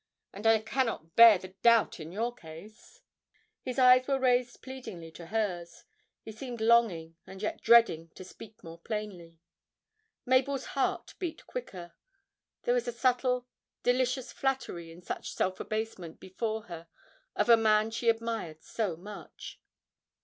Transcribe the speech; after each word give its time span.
And 0.33 0.47
I 0.47 0.57
cannot 0.57 1.15
bear 1.15 1.37
the 1.37 1.49
doubt 1.61 1.99
in 1.99 2.11
your 2.11 2.33
case!' 2.33 3.03
His 3.61 3.77
eyes 3.77 4.07
were 4.07 4.17
raised 4.17 4.63
pleadingly 4.63 5.11
to 5.11 5.27
hers. 5.27 5.83
He 6.23 6.31
seemed 6.31 6.59
longing, 6.59 7.17
and 7.27 7.39
yet 7.39 7.61
dreading, 7.61 8.09
to 8.15 8.23
speak 8.23 8.63
more 8.63 8.79
plainly. 8.79 9.37
Mabel's 10.25 10.65
heart 10.73 11.13
beat 11.19 11.45
quicker; 11.45 11.93
there 12.63 12.73
was 12.73 12.87
a 12.87 12.91
subtle, 12.91 13.45
delicious 13.83 14.33
flattery 14.33 14.91
in 14.91 15.03
such 15.03 15.35
self 15.35 15.59
abasement 15.59 16.19
before 16.19 16.63
her 16.63 16.87
of 17.35 17.47
a 17.47 17.55
man 17.55 17.91
she 17.91 18.09
admired 18.09 18.63
so 18.63 18.97
much. 18.97 19.61